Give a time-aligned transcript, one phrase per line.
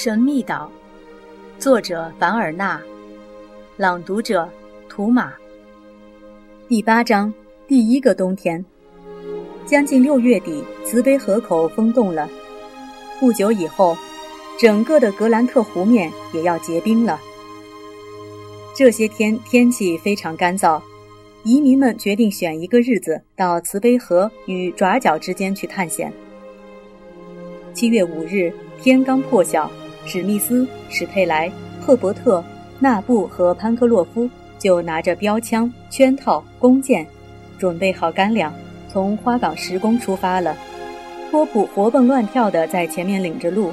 [0.00, 0.70] 神秘岛，
[1.58, 2.80] 作者凡尔纳，
[3.76, 4.48] 朗读者
[4.88, 5.32] 图马。
[6.68, 7.34] 第八章，
[7.66, 8.64] 第一个冬天。
[9.66, 12.30] 将近六月底，慈悲河口封冻了。
[13.18, 13.96] 不久以后，
[14.56, 17.18] 整个的格兰特湖面也要结冰了。
[18.76, 20.80] 这些天天气非常干燥，
[21.42, 26.12] 移民们决定选一个日子到慈悲河与爪角之间去探险。
[27.74, 29.68] 七月五日，天刚破晓，
[30.08, 32.42] 史密斯、史佩莱、赫伯特、
[32.78, 37.06] 纳布和潘克洛夫就拿着标枪、圈套、弓箭，
[37.58, 38.50] 准备好干粮，
[38.90, 40.56] 从花岗石宫出发了。
[41.30, 43.70] 托普活蹦乱跳地在前面领着路。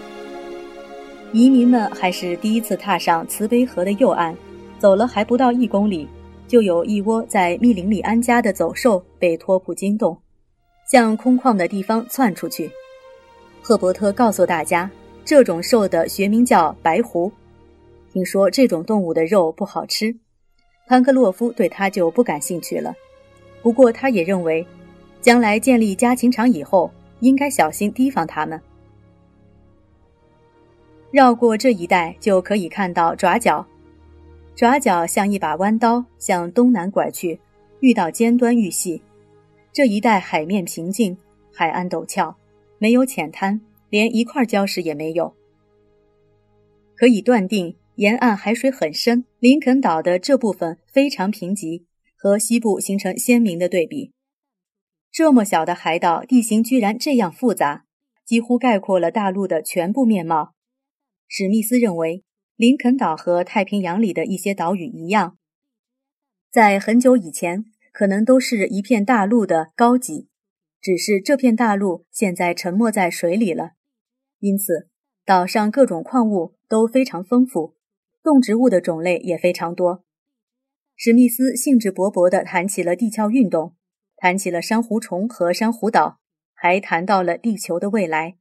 [1.31, 4.35] 移民们还是第一次踏上慈悲河的右岸，
[4.77, 6.05] 走了还不到一公里，
[6.49, 10.17] 就有一窝在密林里安家的走兽被托普惊动，
[10.91, 12.69] 向空旷的地方窜出去。
[13.61, 14.89] 赫伯特告诉大家，
[15.25, 17.31] 这种兽的学名叫白狐。
[18.13, 20.15] 听说这种动物的肉不好吃，
[20.87, 22.93] 潘克洛夫对它就不感兴趣了。
[23.61, 24.65] 不过他也认为，
[25.19, 28.61] 将来建立家禽场以后，应该小心提防它们。
[31.09, 33.65] 绕过这一带就可以看到爪角，
[34.55, 37.39] 爪角像一把弯刀向东南拐去，
[37.79, 39.01] 遇到尖端愈细。
[39.73, 41.17] 这一带海面平静，
[41.51, 42.35] 海岸陡峭。
[42.77, 45.35] 没有浅滩，连一块礁石也没有。
[46.95, 49.25] 可以断定，沿岸海水很深。
[49.39, 51.83] 林肯岛的这部分非常贫瘠，
[52.15, 54.11] 和西部形成鲜明的对比。
[55.11, 57.85] 这么小的海岛，地形居然这样复杂，
[58.25, 60.53] 几乎概括了大陆的全部面貌。
[61.27, 62.23] 史密斯认为，
[62.55, 65.37] 林肯岛和太平洋里的一些岛屿一样，
[66.51, 70.29] 在很久以前，可能都是一片大陆的高级。
[70.81, 73.71] 只是这片大陆现在沉没在水里了，
[74.39, 74.89] 因此
[75.25, 77.75] 岛上各种矿物都非常丰富，
[78.21, 80.03] 动植物的种类也非常多。
[80.95, 83.75] 史密斯兴致勃勃地谈起了地壳运动，
[84.17, 86.19] 谈起了珊瑚虫和珊瑚岛，
[86.53, 88.37] 还谈到了地球的未来。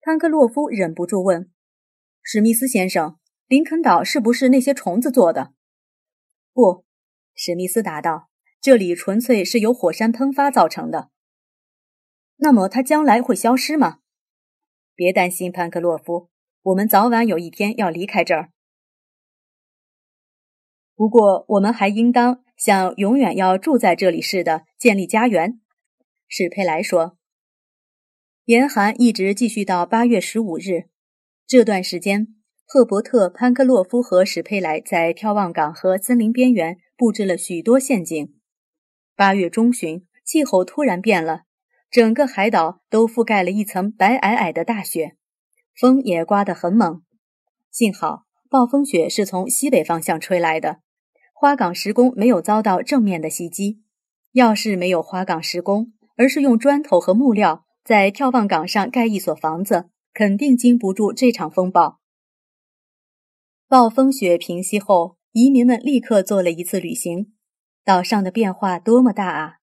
[0.00, 1.50] 潘克洛夫忍不住问
[2.22, 3.16] ：“史密斯先生，
[3.46, 5.52] 林肯岛是不是那些虫子做的
[6.54, 6.84] ？”“不。”
[7.34, 8.28] 史密斯答道
[8.62, 11.10] ，“这里纯粹是由火山喷发造成的。”
[12.38, 13.98] 那么他将来会消失吗？
[14.94, 16.30] 别担心，潘克洛夫，
[16.62, 18.50] 我们早晚有一天要离开这儿。
[20.96, 25.60] 不过，我们还应当像永远要住在这里似的建立家园。
[26.26, 27.16] 史佩莱说。
[28.44, 30.88] 严寒一直继续到八月十五日，
[31.46, 32.34] 这段时间，
[32.64, 38.34] 赫伯特、潘克洛夫和史佩莱在眺望港和森林边缘布置了许多陷阱。
[39.14, 41.47] 八月中旬，气候突然变了。
[41.90, 45.16] 整个海岛都覆盖了一层白皑皑的大雪，
[45.74, 47.02] 风也刮得很猛。
[47.70, 50.80] 幸好暴风雪是从西北方向吹来的，
[51.32, 53.82] 花岗石工没有遭到正面的袭击。
[54.32, 62.00] 要是没有花岗石工，而是用砖头和木料在眺望岗上盖一所房子，肯定经不住这场风暴。
[63.66, 67.32] 暴风雪平息后，移民们立刻做了一次旅行。
[67.84, 69.57] 岛上的变化多么大啊！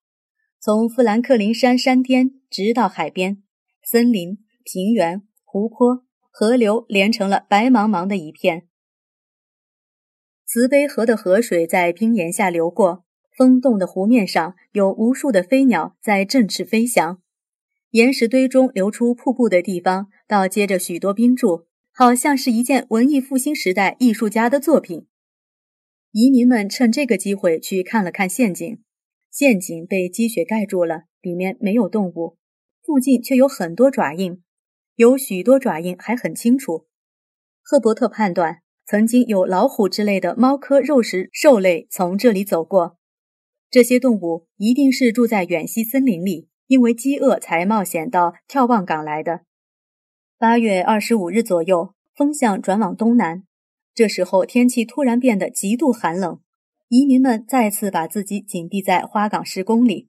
[0.65, 3.43] 从富兰克林山山巅直到海边，
[3.83, 8.65] 森林、平原、湖泊、河流连成了白茫茫的一片。
[10.43, 13.05] 慈悲河的河水在冰岩下流过，
[13.37, 17.21] 风冻的湖面上有无数的飞鸟在振翅飞翔。
[17.91, 25.05] 岩石堆中流出瀑布的地方，倒接着许多冰柱，好像是一件文艺复兴时代艺术家的作品。
[26.11, 28.79] 移民们趁这个机会去看了看陷阱。
[29.35, 32.37] 陷阱被积雪盖住了，里面没有动物，
[32.81, 34.41] 附近却有很多爪印，
[34.95, 36.85] 有许多爪印还很清楚。
[37.61, 42.97] 赫伯特判断，曾经有老虎之类的猫科肉食兽类从这里走过。
[43.69, 49.41] 这些动物一定是住在远西森林里，因为饥饿才冒险到眺望岗来的。
[50.37, 53.43] 八月二十五日左右，风向转往东南，
[53.93, 56.39] 这时候天气突然变得极度寒冷。
[56.87, 60.07] 移民们再次把自己紧闭在花岗石宫里，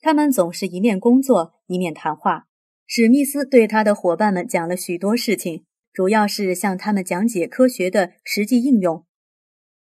[0.00, 2.46] 他们总是一面工作一面谈话。
[2.86, 9.06] 史密斯对他的伙伴们讲了许多事情，主要是向他们讲解科学的实际应用。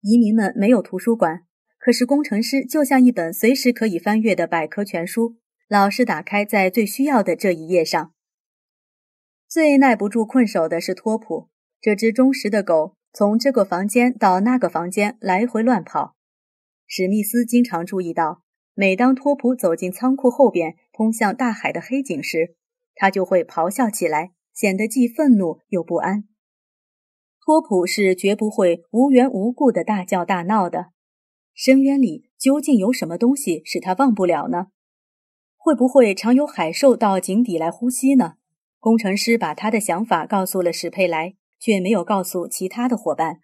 [0.01, 1.43] 移民们没有图书馆，
[1.79, 5.37] 可是工程师就像一本随时可以翻阅的百科全书，
[5.69, 8.13] 老是打开在最需要的这一页上。
[9.47, 11.49] 最耐不住困守的是托普，
[11.79, 12.97] 这只忠实的狗。
[13.13, 16.15] 从这个房间到那个房间来回乱跑，
[16.87, 18.41] 史密斯经常注意到，
[18.73, 22.55] 每当托普走进仓库后边通向大海的黑井时，
[22.95, 26.23] 他就会咆哮起来，显得既愤怒又不安。
[27.43, 30.91] 托普是绝不会无缘无故的大叫大闹的。
[31.53, 34.67] 深渊里究竟有什么东西使他忘不了呢？
[35.57, 38.35] 会不会常有海兽到井底来呼吸呢？
[38.79, 43.39] 工程师把他的想法告诉了史佩莱，却没有告诉其他的伙伴。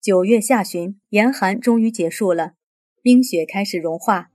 [0.00, 2.52] 九月下旬，严寒终于结束了，
[3.02, 4.30] 冰雪开始融化。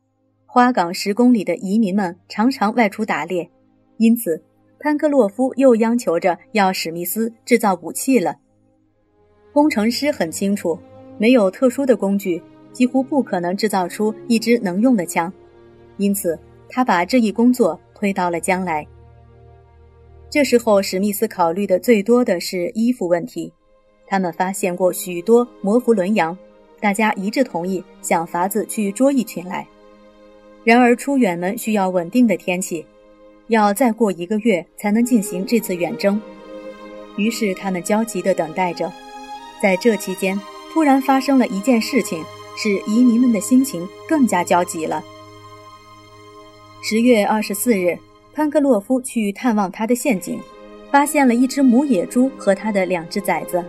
[0.45, 3.49] 花岗十公里的移民们常常外出打猎，
[3.97, 4.43] 因此
[4.77, 8.35] 潘克洛夫又央求着要史密斯制造武器了。
[9.51, 10.77] 工程师很清楚，
[11.17, 15.31] 没有特殊的工具，几乎不可能制造出一支能用的枪。
[15.97, 16.37] 因此，
[16.67, 18.85] 他把这一工作推到了将来。
[20.33, 23.53] 这时候，史密斯考虑的最多的是衣服问题。
[24.07, 26.35] 他们发现过许多模弗伦羊，
[26.79, 29.67] 大家一致同意想法子去捉一群来。
[30.63, 32.83] 然而，出远门需要稳定的天气，
[33.49, 36.19] 要再过一个月才能进行这次远征。
[37.15, 38.91] 于是，他们焦急地等待着。
[39.61, 40.35] 在这期间，
[40.73, 42.23] 突然发生了一件事情，
[42.57, 45.03] 使移民们的心情更加焦急了。
[46.81, 47.95] 十月二十四日，
[48.35, 50.39] 潘克洛夫去探望他的陷阱，
[50.91, 53.63] 发现了一只母野猪和他的两只崽子。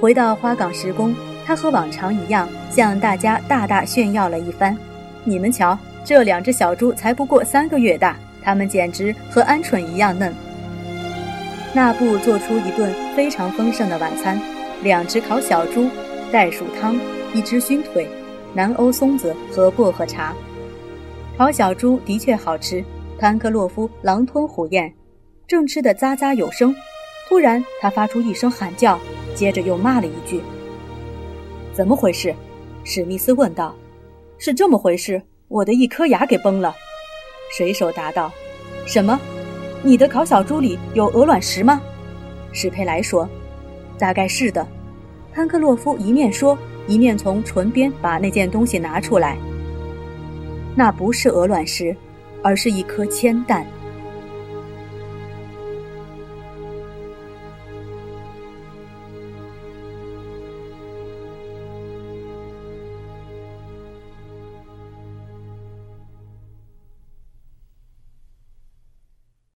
[0.00, 1.12] 回到花岗石宫，
[1.44, 4.76] 他和往常一样，向大家大大炫耀了一番。
[5.24, 10.32] 你们瞧，这两只小猪才不过三个月大，它们简直和鹌鹑一样嫩。
[11.74, 14.40] 纳布做出一顿非常丰盛的晚餐：
[14.84, 15.88] 两只烤小猪、
[16.30, 16.96] 袋鼠汤、
[17.34, 18.06] 一只熏腿、
[18.54, 20.32] 南欧松子和薄荷茶。
[21.36, 22.84] 烤小猪的确好吃，
[23.22, 24.92] 潘克洛夫狼吞虎咽，
[25.46, 26.74] 正吃得咂咂有声。
[27.28, 28.98] 突然，他发出一声喊叫，
[29.32, 30.40] 接着又骂了一句
[31.72, 32.34] ：“怎么回事？”
[32.82, 33.76] 史密斯问道。
[34.38, 36.74] “是这么回事，我的一颗牙给崩了。”
[37.56, 38.28] 水手答道。
[38.86, 39.20] “什么？
[39.84, 41.80] 你的烤小猪里有鹅卵石吗？”
[42.52, 43.28] 史佩莱说。
[43.96, 44.66] “大概是的。”
[45.32, 46.58] 潘克洛夫一面说，
[46.88, 49.38] 一面从唇边把那件东西拿出来。
[50.74, 51.96] 那不是鹅卵石，
[52.42, 53.66] 而是一颗铅弹。